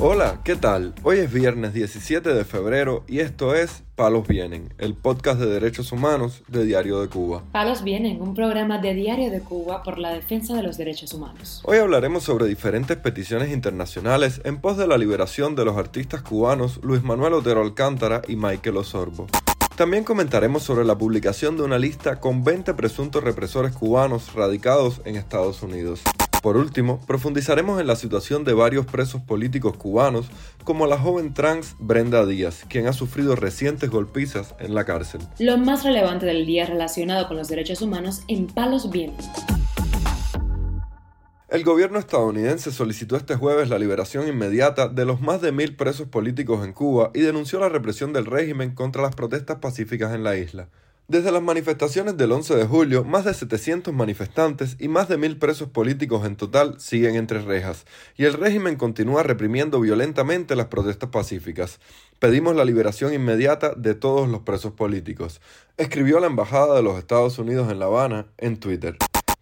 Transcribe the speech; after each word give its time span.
Hola, 0.00 0.38
¿qué 0.44 0.54
tal? 0.54 0.94
Hoy 1.02 1.18
es 1.18 1.32
viernes 1.32 1.74
17 1.74 2.32
de 2.32 2.44
febrero 2.44 3.02
y 3.08 3.18
esto 3.18 3.56
es 3.56 3.82
Palos 3.96 4.28
Vienen, 4.28 4.72
el 4.78 4.94
podcast 4.94 5.40
de 5.40 5.46
derechos 5.46 5.90
humanos 5.90 6.44
de 6.46 6.64
Diario 6.64 7.00
de 7.00 7.08
Cuba. 7.08 7.42
Palos 7.50 7.82
Vienen, 7.82 8.22
un 8.22 8.32
programa 8.32 8.78
de 8.78 8.94
Diario 8.94 9.32
de 9.32 9.40
Cuba 9.40 9.82
por 9.82 9.98
la 9.98 10.12
defensa 10.12 10.54
de 10.54 10.62
los 10.62 10.78
derechos 10.78 11.14
humanos. 11.14 11.62
Hoy 11.64 11.78
hablaremos 11.78 12.22
sobre 12.22 12.46
diferentes 12.46 12.96
peticiones 12.96 13.50
internacionales 13.50 14.40
en 14.44 14.60
pos 14.60 14.76
de 14.76 14.86
la 14.86 14.98
liberación 14.98 15.56
de 15.56 15.64
los 15.64 15.76
artistas 15.76 16.22
cubanos 16.22 16.78
Luis 16.84 17.02
Manuel 17.02 17.32
Otero 17.32 17.60
Alcántara 17.60 18.22
y 18.28 18.36
Michael 18.36 18.76
Osorbo. 18.76 19.26
También 19.74 20.04
comentaremos 20.04 20.62
sobre 20.62 20.84
la 20.84 20.96
publicación 20.96 21.56
de 21.56 21.64
una 21.64 21.78
lista 21.78 22.20
con 22.20 22.44
20 22.44 22.72
presuntos 22.74 23.24
represores 23.24 23.72
cubanos 23.72 24.32
radicados 24.32 25.00
en 25.04 25.16
Estados 25.16 25.60
Unidos. 25.64 26.02
Por 26.42 26.56
último, 26.56 27.00
profundizaremos 27.06 27.80
en 27.80 27.88
la 27.88 27.96
situación 27.96 28.44
de 28.44 28.52
varios 28.52 28.86
presos 28.86 29.20
políticos 29.20 29.76
cubanos, 29.76 30.26
como 30.62 30.86
la 30.86 30.96
joven 30.96 31.34
trans 31.34 31.74
Brenda 31.80 32.24
Díaz, 32.26 32.64
quien 32.68 32.86
ha 32.86 32.92
sufrido 32.92 33.34
recientes 33.34 33.90
golpizas 33.90 34.54
en 34.60 34.74
la 34.74 34.84
cárcel. 34.84 35.20
Lo 35.40 35.58
más 35.58 35.82
relevante 35.84 36.26
del 36.26 36.46
día 36.46 36.64
relacionado 36.64 37.26
con 37.26 37.36
los 37.36 37.48
derechos 37.48 37.82
humanos 37.82 38.22
en 38.28 38.46
Palos 38.46 38.90
Vientos. 38.90 39.26
El 41.48 41.64
gobierno 41.64 41.98
estadounidense 41.98 42.70
solicitó 42.70 43.16
este 43.16 43.34
jueves 43.34 43.70
la 43.70 43.78
liberación 43.78 44.28
inmediata 44.28 44.88
de 44.88 45.06
los 45.06 45.20
más 45.20 45.40
de 45.40 45.50
mil 45.50 45.74
presos 45.76 46.06
políticos 46.06 46.64
en 46.64 46.74
Cuba 46.74 47.10
y 47.14 47.20
denunció 47.20 47.58
la 47.58 47.70
represión 47.70 48.12
del 48.12 48.26
régimen 48.26 48.74
contra 48.74 49.02
las 49.02 49.14
protestas 49.14 49.56
pacíficas 49.56 50.14
en 50.14 50.24
la 50.24 50.36
isla. 50.36 50.68
Desde 51.10 51.32
las 51.32 51.42
manifestaciones 51.42 52.18
del 52.18 52.32
11 52.32 52.54
de 52.54 52.66
julio, 52.66 53.02
más 53.02 53.24
de 53.24 53.32
700 53.32 53.94
manifestantes 53.94 54.76
y 54.78 54.88
más 54.88 55.08
de 55.08 55.16
mil 55.16 55.38
presos 55.38 55.70
políticos 55.70 56.26
en 56.26 56.36
total 56.36 56.78
siguen 56.78 57.16
entre 57.16 57.40
rejas, 57.40 57.86
y 58.18 58.26
el 58.26 58.34
régimen 58.34 58.76
continúa 58.76 59.22
reprimiendo 59.22 59.80
violentamente 59.80 60.54
las 60.54 60.66
protestas 60.66 61.08
pacíficas. 61.08 61.80
Pedimos 62.18 62.54
la 62.56 62.66
liberación 62.66 63.14
inmediata 63.14 63.72
de 63.74 63.94
todos 63.94 64.28
los 64.28 64.42
presos 64.42 64.74
políticos, 64.74 65.40
escribió 65.78 66.20
la 66.20 66.26
Embajada 66.26 66.76
de 66.76 66.82
los 66.82 66.98
Estados 66.98 67.38
Unidos 67.38 67.72
en 67.72 67.78
La 67.78 67.86
Habana 67.86 68.26
en 68.36 68.60
Twitter. 68.60 68.98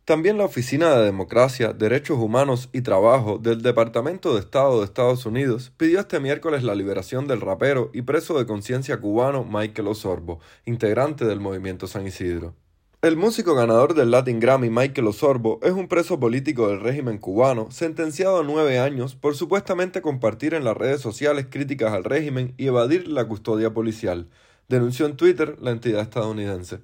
También 0.06 0.38
la 0.38 0.44
Oficina 0.44 0.94
de 0.94 1.04
Democracia, 1.04 1.72
Derechos 1.72 2.20
Humanos 2.20 2.68
y 2.72 2.82
Trabajo 2.82 3.38
del 3.38 3.60
Departamento 3.60 4.34
de 4.34 4.38
Estado 4.38 4.78
de 4.78 4.84
Estados 4.84 5.26
Unidos 5.26 5.72
pidió 5.76 5.98
este 5.98 6.20
miércoles 6.20 6.62
la 6.62 6.76
liberación 6.76 7.26
del 7.26 7.40
rapero 7.40 7.90
y 7.92 8.02
preso 8.02 8.38
de 8.38 8.46
conciencia 8.46 9.00
cubano 9.00 9.44
Michael 9.44 9.88
Osorbo, 9.88 10.38
integrante 10.64 11.24
del 11.24 11.40
movimiento 11.40 11.88
San 11.88 12.06
Isidro. 12.06 12.54
El 13.02 13.16
músico 13.16 13.56
ganador 13.56 13.94
del 13.94 14.12
Latin 14.12 14.38
Grammy 14.38 14.70
Michael 14.70 15.08
Osorbo 15.08 15.58
es 15.64 15.72
un 15.72 15.88
preso 15.88 16.20
político 16.20 16.68
del 16.68 16.78
régimen 16.78 17.18
cubano 17.18 17.72
sentenciado 17.72 18.38
a 18.38 18.44
nueve 18.44 18.78
años 18.78 19.16
por 19.16 19.34
supuestamente 19.34 20.02
compartir 20.02 20.54
en 20.54 20.62
las 20.62 20.76
redes 20.76 21.00
sociales 21.00 21.48
críticas 21.50 21.92
al 21.92 22.04
régimen 22.04 22.54
y 22.58 22.68
evadir 22.68 23.08
la 23.08 23.26
custodia 23.26 23.74
policial, 23.74 24.28
denunció 24.68 25.06
en 25.06 25.16
Twitter 25.16 25.56
la 25.60 25.72
entidad 25.72 26.02
estadounidense. 26.02 26.78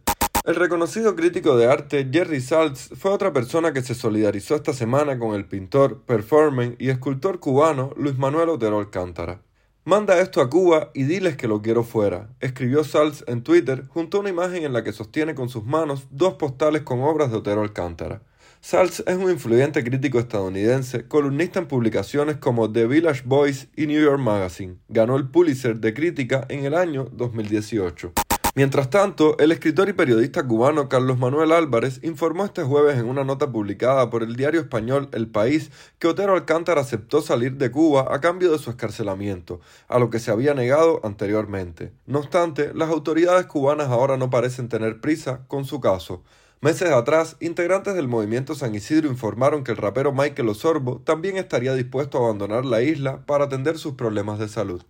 El 0.45 0.57
reconocido 0.57 1.15
crítico 1.15 1.57
de 1.57 1.71
arte 1.71 2.09
Jerry 2.11 2.41
Saltz 2.41 2.91
fue 2.99 3.13
otra 3.13 3.33
persona 3.33 3.73
que 3.73 3.81
se 3.81 3.95
solidarizó 3.95 4.57
esta 4.57 4.73
semana 4.73 5.17
con 5.17 5.37
el 5.37 5.45
pintor, 5.45 6.03
performer 6.03 6.75
y 6.81 6.89
escultor 6.89 7.39
cubano 7.39 7.93
Luis 7.97 8.19
Manuel 8.19 8.49
Otero 8.49 8.81
Alcántara. 8.81 9.41
Manda 9.85 10.19
esto 10.19 10.41
a 10.41 10.51
Cuba 10.51 10.91
y 10.95 11.05
diles 11.05 11.37
que 11.37 11.47
lo 11.47 11.63
quiero 11.63 11.85
fuera, 11.85 12.31
escribió 12.41 12.83
Saltz 12.83 13.23
en 13.29 13.45
Twitter 13.45 13.87
junto 13.87 14.17
a 14.17 14.21
una 14.21 14.31
imagen 14.31 14.65
en 14.65 14.73
la 14.73 14.83
que 14.83 14.93
sostiene 14.93 15.37
con 15.37 15.49
sus 15.49 15.65
manos 15.65 16.09
dos 16.11 16.35
postales 16.35 16.83
con 16.83 17.03
obras 17.03 17.31
de 17.31 17.37
Otero 17.37 17.63
Alcántara. 17.63 18.23
Saltz 18.61 19.05
es 19.07 19.17
un 19.17 19.31
influyente 19.31 19.85
crítico 19.85 20.19
estadounidense, 20.19 21.07
columnista 21.07 21.61
en 21.61 21.67
publicaciones 21.67 22.39
como 22.39 22.71
The 22.71 22.89
Village 22.89 23.23
Voice 23.25 23.69
y 23.77 23.87
New 23.87 24.03
York 24.03 24.21
Magazine. 24.21 24.79
Ganó 24.89 25.17
el 25.17 25.29
Pulitzer 25.29 25.79
de 25.79 25.95
crítica 25.95 26.47
en 26.49 26.65
el 26.65 26.75
año 26.75 27.09
2018. 27.13 28.13
Mientras 28.55 28.91
tanto, 28.91 29.39
el 29.39 29.51
escritor 29.51 29.89
y 29.89 29.95
periodista 29.95 30.47
cubano 30.47 30.91
Carlos 30.91 31.19
Manuel 31.19 31.53
Álvarez 31.53 32.01
informó 32.03 32.45
este 32.45 32.63
jueves 32.63 32.99
en 32.99 33.07
una 33.07 33.25
nota 33.25 33.51
publicada 33.51 34.11
por 34.11 34.23
el 34.23 34.37
diario 34.37 34.61
español 34.61 35.09
El 35.13 35.27
País 35.27 35.71
que 35.99 36.07
Otero 36.07 36.35
Alcántara 36.35 36.83
aceptó 36.83 37.23
salir 37.23 37.57
de 37.57 37.71
Cuba 37.71 38.15
a 38.15 38.21
cambio 38.21 38.53
de 38.53 38.59
su 38.59 38.69
escarcelamiento, 38.69 39.61
a 39.89 39.99
lo 39.99 40.11
que 40.11 40.19
se 40.19 40.31
había 40.31 40.53
negado 40.53 41.01
anteriormente. 41.03 41.95
No 42.05 42.19
obstante, 42.19 42.75
las 42.75 42.91
autoridades 42.91 43.47
cubanas 43.47 43.89
ahora 43.89 44.19
no 44.19 44.29
parecen 44.29 44.69
tener 44.69 45.01
prisa 45.01 45.47
con 45.49 45.65
su 45.65 45.81
caso. 45.81 46.23
Meses 46.61 46.91
atrás, 46.91 47.39
integrantes 47.41 47.95
del 47.95 48.07
movimiento 48.07 48.55
San 48.55 48.75
Isidro 48.75 49.09
informaron 49.09 49.65
que 49.65 49.73
el 49.73 49.79
rapero 49.79 50.13
Michael 50.13 50.51
Osorbo 50.51 51.01
también 51.01 51.39
estaría 51.39 51.73
dispuesto 51.73 52.19
a 52.19 52.27
abandonar 52.27 52.67
la 52.67 52.83
isla 52.83 53.25
para 53.25 53.47
atender 53.47 53.79
sus 53.79 53.95
problemas 53.95 54.39
de 54.39 54.49
salud. 54.49 54.83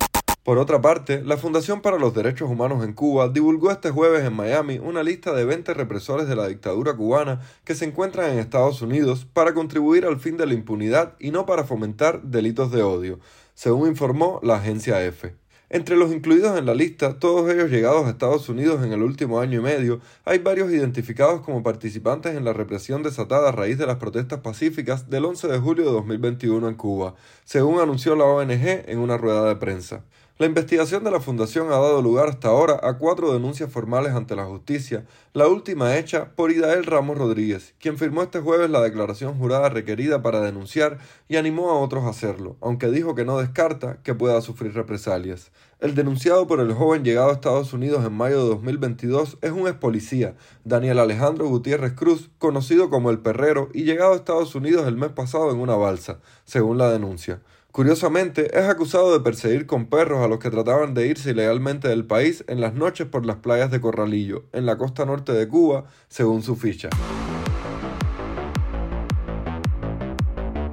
Por 0.45 0.59
otra 0.59 0.81
parte, 0.81 1.23
la 1.23 1.37
Fundación 1.37 1.83
para 1.83 1.99
los 1.99 2.15
Derechos 2.15 2.51
Humanos 2.51 2.85
en 2.85 2.95
Cuba 2.95 3.29
divulgó 3.29 3.71
este 3.71 3.93
jueves 3.93 4.25
en 4.25 4.33
Miami 4.33 4.81
una 4.81 5.05
lista 5.05 5.33
de 5.33 5.45
20 5.45 5.73
represores 5.73 6.27
de 6.27 6.35
la 6.35 6.49
dictadura 6.49 6.95
cubana 6.95 7.41
que 7.65 7.77
se 7.77 7.85
encuentran 7.85 8.33
en 8.33 8.41
Estados 8.41 8.83
Unidos 8.83 9.25
para 9.33 9.55
contribuir 9.55 10.05
al 10.05 10.19
fin 10.19 10.37
de 10.37 10.47
la 10.47 10.55
impunidad 10.55 11.15
y 11.21 11.31
no 11.31 11.47
para 11.47 11.63
fomentar 11.63 12.23
delitos 12.23 12.73
de 12.73 12.83
odio, 12.83 13.21
según 13.55 13.87
informó 13.87 14.41
la 14.43 14.57
agencia 14.57 15.05
EFE. 15.05 15.37
Entre 15.71 15.97
los 15.97 16.13
incluidos 16.13 16.59
en 16.59 16.67
la 16.67 16.75
lista, 16.75 17.21
todos 17.21 17.49
ellos 17.49 17.71
llegados 17.71 18.05
a 18.05 18.11
Estados 18.11 18.49
Unidos 18.49 18.85
en 18.85 18.93
el 18.93 19.01
último 19.01 19.39
año 19.39 19.61
y 19.61 19.63
medio, 19.63 20.01
hay 20.25 20.39
varios 20.39 20.73
identificados 20.73 21.41
como 21.43 21.63
participantes 21.63 22.37
en 22.37 22.45
la 22.45 22.53
represión 22.53 23.05
desatada 23.05 23.49
a 23.49 23.53
raíz 23.53 23.79
de 23.79 23.87
las 23.87 23.97
protestas 23.97 24.41
pacíficas 24.41 25.09
del 25.09 25.25
11 25.25 25.47
de 25.47 25.59
julio 25.59 25.85
de 25.85 25.93
2021 25.93 26.69
en 26.69 26.75
Cuba, 26.75 27.15
según 27.45 27.81
anunció 27.81 28.17
la 28.17 28.25
ONG 28.25 28.91
en 28.91 28.99
una 28.99 29.17
rueda 29.17 29.49
de 29.49 29.57
prensa. 29.57 30.05
La 30.43 30.49
investigación 30.49 31.05
de 31.05 31.13
la 31.13 31.21
Fundación 31.21 31.69
ha 31.69 31.77
dado 31.77 32.03
lugar 32.03 32.29
hasta 32.29 32.49
ahora 32.49 32.81
a 32.83 32.99
cuatro 32.99 33.33
denuncias 33.33 33.71
formales 33.71 34.13
ante 34.13 34.35
la 34.35 34.45
justicia, 34.45 35.07
la 35.35 35.47
última 35.47 35.97
hecha 35.97 36.33
por 36.35 36.51
Idael 36.51 36.85
Ramos 36.85 37.17
Rodríguez, 37.17 37.77
quien 37.79 37.97
firmó 37.97 38.25
este 38.25 38.41
jueves 38.41 38.69
la 38.69 38.81
declaración 38.81 39.39
jurada 39.39 39.69
requerida 39.69 40.21
para 40.21 40.41
denunciar 40.41 40.99
y 41.29 41.37
animó 41.37 41.71
a 41.71 41.79
otros 41.79 42.03
a 42.03 42.09
hacerlo, 42.09 42.57
aunque 42.61 42.89
dijo 42.89 43.15
que 43.15 43.25
no 43.25 43.39
descarta 43.39 44.03
que 44.03 44.17
pueda 44.17 44.41
sufrir 44.41 44.75
represalias. 44.75 45.53
El 45.79 45.95
denunciado 45.95 46.49
por 46.49 46.59
el 46.59 46.73
joven 46.73 47.05
llegado 47.05 47.31
a 47.31 47.35
Estados 47.35 47.73
Unidos 47.73 48.05
en 48.05 48.13
mayo 48.13 48.43
de 48.43 48.49
2022 48.49 49.39
es 49.43 49.53
un 49.53 49.69
ex 49.69 49.77
policía, 49.77 50.35
Daniel 50.65 50.99
Alejandro 50.99 51.47
Gutiérrez 51.47 51.93
Cruz, 51.93 52.31
conocido 52.39 52.91
como 52.91 53.11
el 53.11 53.21
Perrero, 53.21 53.69
y 53.73 53.85
llegado 53.85 54.15
a 54.15 54.17
Estados 54.17 54.57
Unidos 54.57 54.89
el 54.89 54.97
mes 54.97 55.11
pasado 55.11 55.53
en 55.53 55.61
una 55.61 55.77
balsa, 55.77 56.19
según 56.45 56.79
la 56.79 56.91
denuncia. 56.91 57.43
Curiosamente, 57.73 58.51
es 58.59 58.69
acusado 58.69 59.15
de 59.15 59.21
perseguir 59.21 59.65
con 59.65 59.87
perros 59.87 60.23
a 60.23 60.29
los 60.29 60.39
que 60.39 60.51
trataban 60.51 60.93
de 60.93 61.07
irse 61.07 61.31
ilegalmente 61.31 61.89
del 61.89 62.05
país 62.05 62.45
en 62.47 62.61
las 62.61 62.75
noches 62.75 63.07
por 63.07 63.25
las 63.25 63.37
playas 63.37 63.71
de 63.71 63.81
Corralillo, 63.81 64.45
en 64.53 64.67
la 64.67 64.77
costa 64.77 65.07
norte 65.07 65.33
de 65.33 65.49
Cuba, 65.49 65.87
según 66.07 66.43
su 66.43 66.55
ficha. 66.55 66.91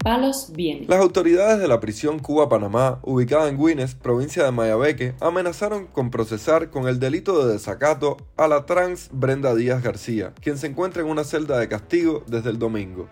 Palos 0.03 0.51
bien. 0.53 0.87
Las 0.89 0.99
autoridades 0.99 1.59
de 1.59 1.69
la 1.69 1.79
prisión 1.79 2.19
Cuba-Panamá, 2.19 2.99
ubicada 3.03 3.47
en 3.47 3.57
Guines, 3.57 3.95
provincia 3.95 4.43
de 4.43 4.51
Mayabeque, 4.51 5.13
amenazaron 5.21 5.87
con 5.87 6.11
procesar 6.11 6.69
con 6.69 6.89
el 6.89 6.99
delito 6.99 7.45
de 7.45 7.53
desacato 7.53 8.17
a 8.35 8.49
la 8.49 8.65
trans 8.65 9.09
Brenda 9.13 9.55
Díaz 9.55 9.81
García, 9.81 10.33
quien 10.41 10.57
se 10.57 10.67
encuentra 10.67 11.01
en 11.01 11.07
una 11.07 11.23
celda 11.23 11.59
de 11.59 11.69
castigo 11.69 12.25
desde 12.27 12.49
el 12.49 12.59
domingo. 12.59 13.07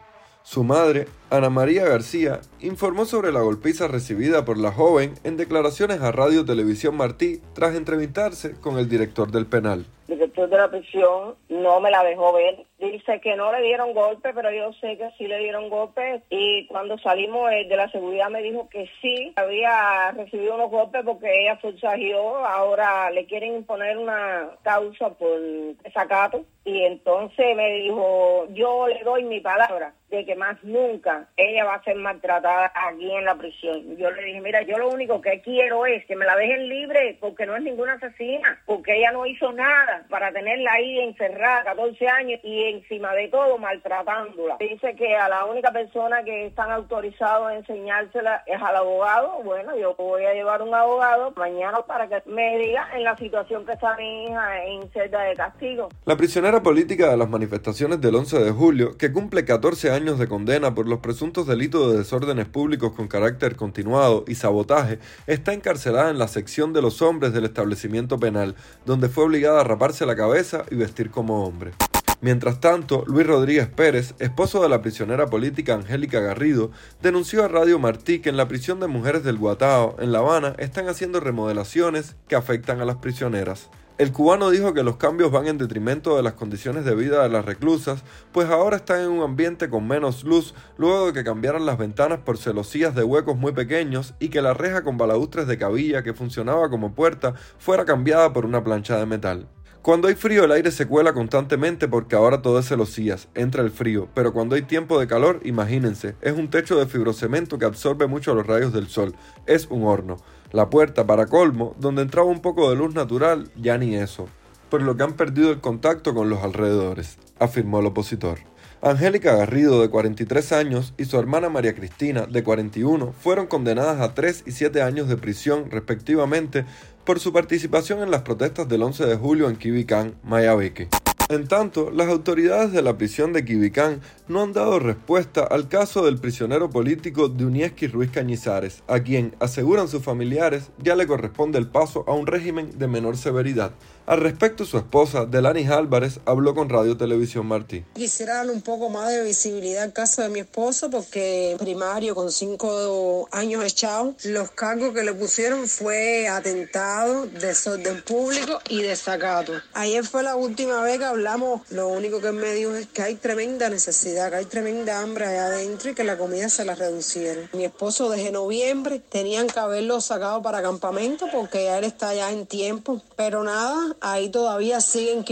Su 0.50 0.64
madre, 0.64 1.10
Ana 1.30 1.50
María 1.50 1.84
García, 1.84 2.40
informó 2.62 3.06
sobre 3.06 3.34
la 3.34 3.42
golpiza 3.42 3.90
recibida 3.90 4.46
por 4.46 4.58
la 4.58 4.72
joven 4.72 5.16
en 5.26 5.36
declaraciones 5.36 6.00
a 6.00 6.14
Radio 6.14 6.46
Televisión 6.46 6.96
Martí 6.96 7.42
tras 7.54 7.76
entrevistarse 7.76 8.54
con 8.54 8.78
el 8.78 8.88
director 8.88 9.30
del 9.30 9.46
penal. 9.46 9.86
Director 10.08 10.50
de 10.50 10.58
la 10.58 10.70
prisión 10.70 11.36
no 11.50 11.80
me 11.82 11.92
la 11.92 12.04
dejó 12.04 12.32
ver. 12.34 12.66
Dice 12.80 13.20
que 13.20 13.36
no 13.36 13.52
le 13.52 13.62
dieron 13.62 13.94
golpe, 13.94 14.34
pero 14.34 14.52
yo 14.52 14.72
sé 14.74 14.98
que 14.98 15.10
sí 15.18 15.28
le 15.28 15.40
dieron 15.40 15.70
golpe. 15.70 16.22
Y 16.30 16.66
cuando 16.68 16.98
salimos 17.00 17.50
de 17.50 17.76
la 17.76 17.90
seguridad 17.92 18.30
me 18.30 18.42
dijo 18.42 18.70
que 18.70 18.90
sí, 19.02 19.34
había 19.36 20.12
recibido 20.12 20.56
unos 20.56 20.72
golpes 20.72 21.02
porque 21.04 21.42
ella 21.42 21.58
forzajeó. 21.58 22.38
Ahora 22.46 23.10
le 23.12 23.26
quieren 23.26 23.56
imponer 23.56 23.98
una 23.98 24.50
causa 24.64 25.10
por 25.10 25.40
desacato. 25.84 26.46
Y 26.64 26.84
entonces 26.84 27.56
me 27.56 27.72
dijo, 27.76 28.46
yo 28.50 28.88
le 28.88 29.02
doy 29.04 29.24
mi 29.24 29.40
palabra 29.40 29.94
de 30.10 30.26
que 30.26 30.36
más 30.36 30.62
nunca 30.64 31.28
ella 31.38 31.66
va 31.66 31.76
a 31.76 31.84
ser 31.84 31.96
maltratada 31.96 32.72
aquí 32.74 33.10
en 33.10 33.26
la 33.26 33.36
prisión. 33.36 33.98
Yo 33.98 34.12
le 34.12 34.24
dije, 34.24 34.42
mira, 34.42 34.62
yo 34.64 34.78
lo 34.78 34.90
único 34.90 35.22
que 35.22 35.42
quiero 35.42 35.86
es 35.86 36.06
que 36.06 36.16
me 36.16 36.26
la 36.26 36.36
dejen 36.36 36.68
libre 36.68 37.18
porque 37.20 37.46
no 37.46 37.56
es 37.56 37.64
ninguna 37.64 37.94
asesina, 37.94 38.62
porque 38.66 38.98
ella 38.98 39.12
no 39.12 39.26
hizo 39.26 39.52
nada 39.54 39.97
para 40.10 40.32
tenerla 40.32 40.72
ahí 40.74 41.00
encerrada 41.00 41.64
14 41.64 42.08
años 42.08 42.40
y 42.44 42.64
encima 42.64 43.14
de 43.14 43.28
todo 43.30 43.58
maltratándola. 43.58 44.58
Dice 44.60 44.96
que 44.96 45.16
a 45.16 45.30
la 45.30 45.46
única 45.46 45.72
persona 45.72 46.24
que 46.24 46.48
están 46.48 46.72
autorizados 46.72 47.48
a 47.48 47.56
enseñársela 47.56 48.44
es 48.46 48.62
al 48.62 48.76
abogado. 48.76 49.42
Bueno, 49.44 49.78
yo 49.78 49.96
voy 49.96 50.26
a 50.26 50.34
llevar 50.34 50.62
un 50.62 50.74
abogado 50.74 51.32
mañana 51.36 51.82
para 51.88 52.08
que 52.08 52.22
me 52.30 52.58
diga 52.58 52.88
en 52.96 53.04
la 53.04 53.18
situación 53.18 53.66
que 53.66 53.74
está 53.74 53.96
mi 53.98 54.26
hija 54.26 54.66
en 54.66 54.90
celda 54.92 55.22
de 55.24 55.36
castigo. 55.36 55.90
La 56.06 56.16
prisionera 56.16 56.62
política 56.62 57.10
de 57.10 57.18
las 57.18 57.30
manifestaciones 57.30 58.02
del 58.02 58.16
11 58.16 58.40
de 58.44 58.52
julio, 58.52 58.98
que 58.98 59.12
cumple 59.12 59.46
14 59.46 59.92
años 59.92 60.20
de 60.20 60.28
condena 60.28 60.74
por 60.74 60.88
los 60.88 61.00
presuntos 61.00 61.48
delitos 61.48 61.92
de 61.92 62.00
desórdenes 62.00 62.46
públicos 62.48 62.94
con 62.94 63.08
carácter 63.08 63.56
continuado 63.56 64.24
y 64.28 64.36
sabotaje, 64.36 65.00
está 65.28 65.54
encarcelada 65.54 66.10
en 66.10 66.18
la 66.18 66.28
sección 66.28 66.74
de 66.74 66.82
los 66.82 67.02
hombres 67.02 67.34
del 67.34 67.46
establecimiento 67.46 68.20
penal, 68.20 68.56
donde 68.86 69.10
fue 69.10 69.26
obligada 69.26 69.62
a 69.62 69.64
la 70.06 70.16
cabeza 70.16 70.64
y 70.70 70.76
vestir 70.76 71.10
como 71.12 71.46
hombre. 71.46 71.72
Mientras 72.20 72.60
tanto, 72.60 73.04
Luis 73.06 73.28
Rodríguez 73.28 73.68
Pérez, 73.68 74.16
esposo 74.18 74.62
de 74.62 74.70
la 74.70 74.82
prisionera 74.82 75.28
política 75.28 75.76
Angélica 75.76 76.20
Garrido, 76.20 76.72
denunció 77.02 77.46
a 77.46 77.48
Radio 77.48 77.78
Martí 77.78 78.20
que 78.20 78.30
en 78.30 78.38
la 78.38 78.48
prisión 78.48 78.80
de 78.80 78.88
mujeres 78.88 79.24
del 79.24 79.38
Guatao, 79.38 79.96
en 80.00 80.12
La 80.12 80.20
Habana, 80.20 80.56
están 80.58 80.90
haciendo 80.90 81.20
remodelaciones 81.20 82.16
que 82.28 82.36
afectan 82.36 82.82
a 82.82 82.86
las 82.86 82.98
prisioneras. 82.98 83.70
El 84.00 84.12
cubano 84.12 84.52
dijo 84.52 84.76
que 84.76 84.84
los 84.84 84.98
cambios 84.98 85.32
van 85.32 85.48
en 85.48 85.58
detrimento 85.58 86.16
de 86.16 86.22
las 86.24 86.34
condiciones 86.34 86.86
de 86.86 86.94
vida 86.94 87.24
de 87.24 87.30
las 87.30 87.46
reclusas, 87.46 88.04
pues 88.32 88.48
ahora 88.48 88.78
están 88.78 89.02
en 89.02 89.10
un 89.10 89.24
ambiente 89.24 89.70
con 89.70 89.88
menos 89.88 90.24
luz 90.24 90.54
luego 90.78 91.08
de 91.08 91.14
que 91.14 91.24
cambiaran 91.24 91.66
las 91.66 91.80
ventanas 91.80 92.20
por 92.20 92.38
celosías 92.38 92.94
de 92.94 93.04
huecos 93.04 93.38
muy 93.38 93.54
pequeños 93.54 94.14
y 94.20 94.30
que 94.30 94.44
la 94.44 94.54
reja 94.54 94.84
con 94.84 94.98
balaustres 94.98 95.48
de 95.48 95.58
cabilla 95.58 96.04
que 96.04 96.14
funcionaba 96.14 96.70
como 96.70 96.94
puerta 96.94 97.34
fuera 97.58 97.86
cambiada 97.86 98.34
por 98.34 98.46
una 98.46 98.64
plancha 98.64 98.98
de 98.98 99.08
metal. 99.08 99.48
Cuando 99.88 100.10
hay 100.10 100.16
frío 100.16 100.44
el 100.44 100.52
aire 100.52 100.70
se 100.72 100.86
cuela 100.86 101.14
constantemente 101.14 101.88
porque 101.88 102.18
ahora 102.18 102.42
todo 102.42 102.60
es 102.60 102.68
celosías, 102.68 103.30
entra 103.36 103.64
el 103.64 103.72
frío, 103.72 104.10
pero 104.14 104.34
cuando 104.34 104.58
hay 104.58 104.64
tiempo 104.64 105.00
de 105.00 105.08
calor, 105.08 105.40
imagínense, 105.46 106.16
es 106.20 106.34
un 106.34 106.50
techo 106.50 106.78
de 106.78 106.88
fibrocemento 106.88 107.58
que 107.58 107.64
absorbe 107.64 108.06
mucho 108.06 108.36
los 108.36 108.46
rayos 108.46 108.74
del 108.74 108.90
sol, 108.90 109.16
es 109.46 109.68
un 109.68 109.86
horno. 109.86 110.18
La 110.52 110.70
puerta, 110.70 111.08
para 111.08 111.28
colmo, 111.28 111.74
donde 111.80 112.02
entraba 112.02 112.28
un 112.28 112.42
poco 112.42 112.70
de 112.70 112.76
luz 112.76 112.94
natural, 112.96 113.50
ya 113.56 113.78
ni 113.78 113.96
eso, 113.96 114.28
por 114.70 114.82
lo 114.82 114.98
que 114.98 115.04
han 115.04 115.14
perdido 115.14 115.52
el 115.52 115.62
contacto 115.62 116.14
con 116.14 116.30
los 116.30 116.44
alrededores, 116.44 117.18
afirmó 117.40 117.80
el 117.80 117.86
opositor. 117.86 118.40
Angélica 118.82 119.36
Garrido, 119.38 119.82
de 119.82 119.90
43 119.90 120.52
años, 120.52 120.94
y 120.98 121.06
su 121.06 121.18
hermana 121.18 121.48
María 121.48 121.74
Cristina, 121.74 122.26
de 122.26 122.44
41, 122.44 123.14
fueron 123.14 123.48
condenadas 123.48 124.02
a 124.02 124.14
3 124.14 124.44
y 124.46 124.52
7 124.52 124.82
años 124.82 125.08
de 125.08 125.16
prisión, 125.16 125.72
respectivamente, 125.72 126.66
por 127.08 127.22
su 127.22 127.32
participación 127.32 128.04
en 128.04 128.12
las 128.12 128.24
protestas 128.24 128.68
del 128.68 128.84
11 128.84 129.06
de 129.06 129.16
julio 129.16 129.50
en 129.50 129.56
Quibicán, 129.56 130.16
Mayabeque. 130.26 130.90
En 131.30 131.48
tanto, 131.48 131.90
las 131.90 132.10
autoridades 132.10 132.74
de 132.74 132.82
la 132.82 132.98
prisión 132.98 133.32
de 133.32 133.46
Quibicán 133.46 134.02
no 134.28 134.44
han 134.44 134.54
dado 134.54 134.80
respuesta 134.80 135.44
al 135.44 135.68
caso 135.68 136.06
del 136.06 136.18
prisionero 136.18 136.70
político 136.70 137.28
Dunieski 137.28 137.88
Ruiz 137.88 138.12
Cañizares, 138.12 138.84
a 138.88 139.00
quien, 139.00 139.36
aseguran 139.40 139.88
sus 139.88 140.04
familiares, 140.04 140.70
ya 140.82 140.96
le 140.96 141.08
corresponde 141.08 141.58
el 141.58 141.68
paso 141.68 142.04
a 142.08 142.14
un 142.14 142.28
régimen 142.28 142.78
de 142.78 142.88
menor 142.88 143.18
severidad. 143.18 143.72
Al 144.08 144.22
respecto, 144.22 144.64
su 144.64 144.78
esposa, 144.78 145.26
Delanis 145.26 145.70
Álvarez, 145.70 146.22
habló 146.24 146.56
con 146.56 146.70
Radio 146.70 146.96
Televisión 146.96 147.46
Martí. 147.46 147.84
Quisiera 147.94 148.36
darle 148.36 148.54
un 148.54 148.62
poco 148.62 148.90
más 148.90 149.10
de 149.10 149.22
visibilidad 149.22 149.84
al 149.84 149.92
caso 149.92 150.22
de 150.22 150.30
mi 150.30 150.40
esposo 150.40 150.90
porque 150.90 151.58
primario 151.60 152.16
con 152.16 152.32
cinco 152.32 153.28
años 153.34 153.66
echado, 153.66 154.16
los 154.24 154.52
cargos 154.52 154.94
que 154.94 155.04
le 155.04 155.14
pusieron 155.14 155.68
fue 155.68 156.30
atentado, 156.30 157.26
desorden 157.28 158.02
público 158.02 158.62
y 158.70 158.82
desacato. 158.82 159.52
Ayer 159.74 160.06
fue 160.06 160.24
la 160.24 160.38
última 160.38 160.82
vez 160.84 161.00
que 161.00 161.06
hablamos, 161.06 161.70
lo 161.70 161.90
único 161.90 162.22
que 162.22 162.32
me 162.32 162.54
dijo 162.54 162.76
es 162.76 162.88
que 162.88 163.02
hay 163.02 163.16
tremenda 163.16 163.70
necesidad, 163.70 164.17
que 164.30 164.36
hay 164.36 164.46
tremenda 164.46 165.00
hambre 165.00 165.26
allá 165.26 165.46
adentro 165.46 165.92
y 165.92 165.94
que 165.94 166.04
la 166.04 166.18
comida 166.18 166.50
se 166.50 166.66
la 166.66 166.76
reducieron. 166.76 167.50
Mi 167.54 167.66
esposo 167.66 168.10
desde 168.10 168.32
noviembre 168.32 169.00
tenían 169.00 169.48
que 169.48 169.60
haberlo 169.60 170.02
sacado 170.02 170.42
para 170.42 170.62
campamento 170.62 171.28
porque 171.32 171.66
ya 171.66 171.78
él 171.78 171.84
está 171.84 172.14
ya 172.14 172.32
en 172.32 172.48
tiempo, 172.48 173.02
pero 173.16 173.44
nada, 173.44 173.96
ahí 174.02 174.30
todavía 174.30 174.82
sigue 174.82 175.14
en 175.14 175.24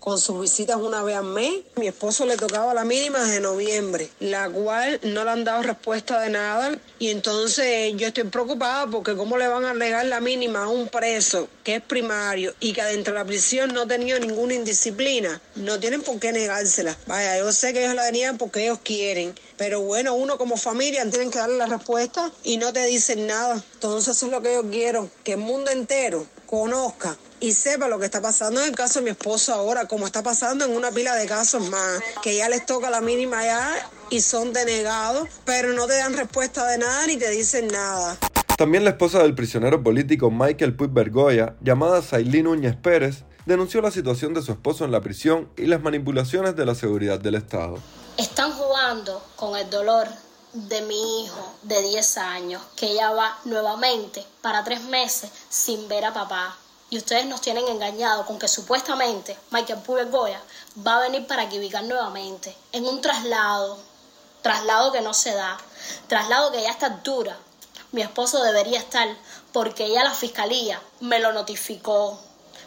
con 0.00 0.18
sus 0.18 0.40
visitas 0.40 0.76
una 0.76 1.02
vez 1.02 1.16
al 1.16 1.24
mes. 1.24 1.52
Mi 1.76 1.88
esposo 1.88 2.24
le 2.24 2.36
tocaba 2.36 2.72
la 2.72 2.84
mínima 2.84 3.22
de 3.24 3.40
noviembre, 3.40 4.08
la 4.20 4.48
cual 4.48 5.00
no 5.02 5.24
le 5.24 5.30
han 5.30 5.44
dado 5.44 5.62
respuesta 5.62 6.20
de 6.20 6.30
nada 6.30 6.78
y 6.98 7.10
entonces 7.10 7.92
yo 7.96 8.06
estoy 8.06 8.24
preocupada 8.24 8.86
porque 8.86 9.14
cómo 9.14 9.36
le 9.36 9.48
van 9.48 9.64
a 9.64 9.74
negar 9.74 10.06
la 10.06 10.20
mínima 10.20 10.64
a 10.64 10.68
un 10.68 10.88
preso 10.88 11.48
que 11.62 11.76
es 11.76 11.82
primario 11.82 12.54
y 12.60 12.72
que 12.72 12.80
adentro 12.80 13.12
de 13.12 13.20
la 13.20 13.26
prisión 13.26 13.74
no 13.74 13.82
ha 13.82 13.86
tenido 13.86 14.18
ninguna 14.18 14.54
indisciplina. 14.54 15.40
No 15.56 15.78
tienen 15.78 16.02
por 16.02 16.18
qué 16.18 16.32
negársela. 16.32 16.96
Vaya, 17.06 17.38
yo 17.38 17.52
sé 17.52 17.72
que 17.72 17.84
ellos 17.84 17.94
la 17.94 18.05
porque 18.38 18.62
ellos 18.62 18.78
quieren, 18.84 19.34
pero 19.56 19.80
bueno, 19.80 20.14
uno 20.14 20.38
como 20.38 20.56
familia 20.56 21.08
tienen 21.10 21.30
que 21.30 21.38
darle 21.38 21.56
la 21.56 21.66
respuesta 21.66 22.30
y 22.44 22.56
no 22.56 22.72
te 22.72 22.84
dicen 22.86 23.26
nada. 23.26 23.62
Entonces 23.74 24.16
eso 24.16 24.26
es 24.26 24.32
lo 24.32 24.40
que 24.42 24.54
yo 24.54 24.62
quiero, 24.70 25.10
que 25.24 25.32
el 25.32 25.38
mundo 25.38 25.72
entero 25.72 26.24
conozca 26.46 27.16
y 27.40 27.52
sepa 27.52 27.88
lo 27.88 27.98
que 27.98 28.04
está 28.04 28.22
pasando 28.22 28.60
en 28.60 28.68
el 28.68 28.76
caso 28.76 29.00
de 29.00 29.06
mi 29.06 29.10
esposo 29.10 29.52
ahora, 29.52 29.86
como 29.86 30.06
está 30.06 30.22
pasando 30.22 30.64
en 30.64 30.76
una 30.76 30.92
pila 30.92 31.16
de 31.16 31.26
casos 31.26 31.68
más, 31.68 32.00
que 32.22 32.36
ya 32.36 32.48
les 32.48 32.64
toca 32.64 32.90
la 32.90 33.00
mínima 33.00 33.44
ya 33.44 33.90
y 34.10 34.20
son 34.20 34.52
denegados, 34.52 35.28
pero 35.44 35.72
no 35.72 35.88
te 35.88 35.96
dan 35.96 36.16
respuesta 36.16 36.64
de 36.68 36.78
nada 36.78 37.06
ni 37.08 37.16
te 37.16 37.28
dicen 37.30 37.66
nada. 37.66 38.16
También 38.56 38.84
la 38.84 38.90
esposa 38.90 39.18
del 39.18 39.34
prisionero 39.34 39.82
político 39.82 40.30
Michael 40.30 40.76
Puig 40.76 40.90
Bergoya, 40.90 41.56
llamada 41.60 42.02
Sailí 42.02 42.42
Núñez 42.42 42.76
Pérez, 42.76 43.24
denunció 43.46 43.80
la 43.80 43.90
situación 43.90 44.34
de 44.34 44.42
su 44.42 44.52
esposo 44.52 44.84
en 44.84 44.92
la 44.92 45.00
prisión 45.00 45.48
y 45.56 45.66
las 45.66 45.80
manipulaciones 45.80 46.54
de 46.56 46.66
la 46.66 46.74
seguridad 46.74 47.18
del 47.18 47.36
Estado. 47.36 47.78
Están 48.18 48.52
jugando 48.52 49.22
con 49.36 49.56
el 49.56 49.70
dolor 49.70 50.08
de 50.52 50.82
mi 50.82 51.24
hijo 51.24 51.54
de 51.62 51.80
10 51.80 52.18
años, 52.18 52.62
que 52.76 52.94
ya 52.94 53.12
va 53.12 53.38
nuevamente 53.44 54.24
para 54.42 54.64
tres 54.64 54.82
meses 54.82 55.30
sin 55.48 55.88
ver 55.88 56.04
a 56.04 56.12
papá. 56.12 56.56
Y 56.90 56.98
ustedes 56.98 57.26
nos 57.26 57.40
tienen 57.40 57.66
engañado 57.68 58.26
con 58.26 58.38
que 58.38 58.48
supuestamente 58.48 59.36
Michael 59.50 59.80
Puig 59.80 60.04
Bergoya 60.04 60.40
va 60.86 60.98
a 60.98 61.00
venir 61.00 61.26
para 61.26 61.48
Quibicar 61.48 61.84
nuevamente 61.84 62.54
en 62.72 62.84
un 62.84 63.00
traslado, 63.00 63.78
traslado 64.42 64.92
que 64.92 65.00
no 65.00 65.12
se 65.12 65.34
da, 65.34 65.56
traslado 66.06 66.52
que 66.52 66.62
ya 66.62 66.70
está 66.70 66.90
dura 67.02 67.36
mi 67.92 68.02
esposo 68.02 68.42
debería 68.42 68.78
estar 68.78 69.08
porque 69.52 69.90
ya 69.90 70.04
la 70.04 70.12
fiscalía 70.12 70.80
me 71.00 71.20
lo 71.20 71.32
notificó. 71.32 72.20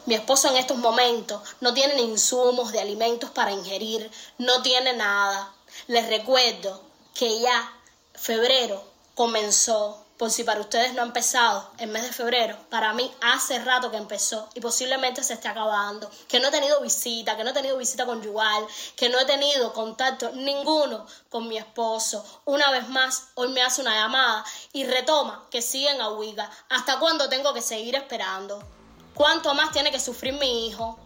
Mi 0.09 0.15
esposo 0.15 0.47
en 0.47 0.57
estos 0.57 0.79
momentos 0.79 1.39
no 1.61 1.71
tiene 1.71 2.01
insumos 2.01 2.71
de 2.71 2.79
alimentos 2.79 3.29
para 3.29 3.51
ingerir, 3.51 4.09
no 4.39 4.63
tiene 4.63 4.93
nada. 4.93 5.53
Les 5.85 6.07
recuerdo 6.07 6.81
que 7.13 7.39
ya 7.41 7.71
febrero 8.15 8.83
comenzó 9.13 10.03
por 10.17 10.31
si 10.31 10.43
para 10.43 10.61
ustedes 10.61 10.95
no 10.95 11.03
ha 11.03 11.05
empezado 11.05 11.69
el 11.77 11.91
mes 11.91 12.01
de 12.01 12.11
febrero, 12.11 12.57
para 12.71 12.91
mí 12.93 13.13
hace 13.21 13.59
rato 13.59 13.91
que 13.91 13.97
empezó 13.97 14.49
y 14.55 14.61
posiblemente 14.61 15.23
se 15.23 15.35
esté 15.35 15.47
acabando, 15.47 16.09
que 16.27 16.39
no 16.39 16.47
he 16.47 16.51
tenido 16.51 16.81
visita, 16.81 17.37
que 17.37 17.43
no 17.43 17.51
he 17.51 17.53
tenido 17.53 17.77
visita 17.77 18.07
conyugal, 18.07 18.65
que 18.95 19.09
no 19.09 19.19
he 19.19 19.25
tenido 19.25 19.73
contacto 19.73 20.31
ninguno 20.31 21.05
con 21.29 21.47
mi 21.47 21.59
esposo. 21.59 22.25
Una 22.45 22.71
vez 22.71 22.89
más, 22.89 23.27
hoy 23.35 23.49
me 23.49 23.61
hace 23.61 23.81
una 23.81 23.93
llamada 23.93 24.43
y 24.73 24.85
retoma 24.85 25.45
que 25.51 25.61
sigue 25.61 25.91
en 25.91 26.01
Ahuiga. 26.01 26.49
¿Hasta 26.69 26.97
cuándo 26.97 27.29
tengo 27.29 27.53
que 27.53 27.61
seguir 27.61 27.93
esperando? 27.93 28.78
¿Cuánto 29.19 29.53
más 29.53 29.73
tiene 29.73 29.91
que 29.91 29.99
sufrir 29.99 30.33
mi 30.39 30.69
hijo? 30.69 30.97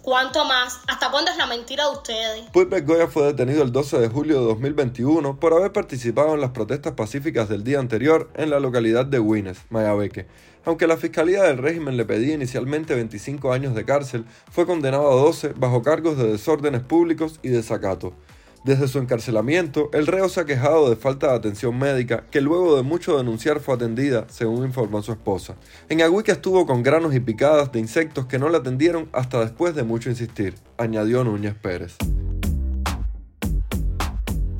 ¿Cuánto 0.00 0.46
más? 0.46 0.80
¿Hasta 0.88 1.10
cuándo 1.10 1.30
es 1.30 1.36
la 1.36 1.44
mentira 1.44 1.84
de 1.84 1.90
ustedes? 1.90 2.48
Puig 2.54 2.86
Goya 2.86 3.06
fue 3.06 3.24
detenido 3.24 3.62
el 3.62 3.70
12 3.70 3.98
de 3.98 4.08
julio 4.08 4.40
de 4.40 4.46
2021 4.46 5.38
por 5.38 5.52
haber 5.52 5.70
participado 5.70 6.32
en 6.32 6.40
las 6.40 6.52
protestas 6.52 6.94
pacíficas 6.94 7.50
del 7.50 7.62
día 7.62 7.78
anterior 7.78 8.30
en 8.34 8.48
la 8.48 8.60
localidad 8.60 9.04
de 9.04 9.18
Wines, 9.18 9.58
Mayabeque. 9.68 10.26
Aunque 10.64 10.86
la 10.86 10.96
Fiscalía 10.96 11.42
del 11.42 11.58
régimen 11.58 11.98
le 11.98 12.06
pedía 12.06 12.32
inicialmente 12.32 12.94
25 12.94 13.52
años 13.52 13.74
de 13.74 13.84
cárcel, 13.84 14.24
fue 14.50 14.64
condenado 14.64 15.10
a 15.10 15.16
12 15.16 15.52
bajo 15.54 15.82
cargos 15.82 16.16
de 16.16 16.32
desórdenes 16.32 16.80
públicos 16.80 17.40
y 17.42 17.50
desacato. 17.50 18.14
Desde 18.62 18.88
su 18.88 18.98
encarcelamiento, 18.98 19.88
el 19.94 20.06
reo 20.06 20.28
se 20.28 20.38
ha 20.38 20.44
quejado 20.44 20.90
de 20.90 20.96
falta 20.96 21.28
de 21.28 21.36
atención 21.36 21.78
médica, 21.78 22.26
que 22.30 22.42
luego 22.42 22.76
de 22.76 22.82
mucho 22.82 23.16
denunciar 23.16 23.60
fue 23.60 23.74
atendida, 23.74 24.26
según 24.28 24.66
informó 24.66 25.00
su 25.00 25.12
esposa. 25.12 25.56
En 25.88 26.02
Agüica 26.02 26.32
estuvo 26.32 26.66
con 26.66 26.82
granos 26.82 27.14
y 27.14 27.20
picadas 27.20 27.72
de 27.72 27.80
insectos 27.80 28.26
que 28.26 28.38
no 28.38 28.50
le 28.50 28.58
atendieron 28.58 29.08
hasta 29.12 29.40
después 29.40 29.74
de 29.74 29.82
mucho 29.82 30.10
insistir, 30.10 30.56
añadió 30.76 31.24
Núñez 31.24 31.54
Pérez. 31.54 31.96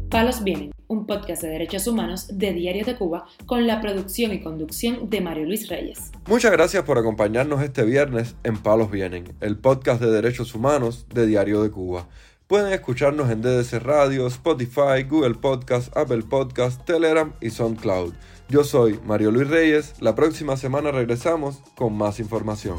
Palos 0.08 0.42
Vienen, 0.42 0.72
un 0.88 1.06
podcast 1.06 1.42
de 1.42 1.50
derechos 1.50 1.86
humanos 1.86 2.26
de 2.32 2.54
Diario 2.54 2.86
de 2.86 2.96
Cuba 2.96 3.26
con 3.44 3.66
la 3.66 3.82
producción 3.82 4.32
y 4.32 4.40
conducción 4.40 5.10
de 5.10 5.20
Mario 5.20 5.44
Luis 5.44 5.68
Reyes. 5.68 6.10
Muchas 6.26 6.50
gracias 6.52 6.84
por 6.84 6.96
acompañarnos 6.96 7.62
este 7.62 7.84
viernes 7.84 8.34
en 8.44 8.56
Palos 8.56 8.90
Vienen, 8.90 9.34
el 9.40 9.58
podcast 9.58 10.00
de 10.00 10.10
derechos 10.10 10.54
humanos 10.54 11.06
de 11.14 11.26
Diario 11.26 11.62
de 11.62 11.70
Cuba. 11.70 12.08
Pueden 12.50 12.72
escucharnos 12.72 13.30
en 13.30 13.42
DDC 13.42 13.74
Radio, 13.74 14.26
Spotify, 14.26 15.04
Google 15.08 15.36
Podcast, 15.36 15.96
Apple 15.96 16.24
Podcast, 16.24 16.84
Telegram 16.84 17.32
y 17.40 17.50
SoundCloud. 17.50 18.12
Yo 18.48 18.64
soy 18.64 18.98
Mario 19.06 19.30
Luis 19.30 19.46
Reyes. 19.46 19.94
La 20.00 20.16
próxima 20.16 20.56
semana 20.56 20.90
regresamos 20.90 21.62
con 21.76 21.96
más 21.96 22.18
información. 22.18 22.76